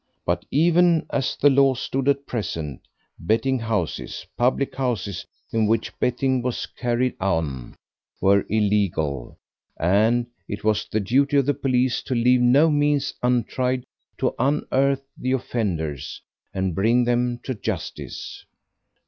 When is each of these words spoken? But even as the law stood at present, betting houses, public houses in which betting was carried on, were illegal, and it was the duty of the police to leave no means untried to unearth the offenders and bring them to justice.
But 0.25 0.45
even 0.49 1.05
as 1.11 1.35
the 1.35 1.51
law 1.51 1.75
stood 1.75 2.09
at 2.09 2.25
present, 2.25 2.87
betting 3.19 3.59
houses, 3.59 4.25
public 4.35 4.73
houses 4.73 5.27
in 5.53 5.67
which 5.67 5.93
betting 5.99 6.41
was 6.41 6.65
carried 6.65 7.13
on, 7.21 7.75
were 8.19 8.43
illegal, 8.49 9.37
and 9.79 10.25
it 10.47 10.63
was 10.63 10.87
the 10.87 10.99
duty 10.99 11.37
of 11.37 11.45
the 11.45 11.53
police 11.53 12.01
to 12.01 12.15
leave 12.15 12.41
no 12.41 12.71
means 12.71 13.13
untried 13.21 13.83
to 14.17 14.33
unearth 14.39 15.03
the 15.15 15.33
offenders 15.33 16.23
and 16.51 16.73
bring 16.73 17.03
them 17.03 17.39
to 17.43 17.53
justice. 17.53 18.43